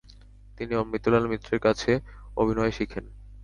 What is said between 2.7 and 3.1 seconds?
শিখেন।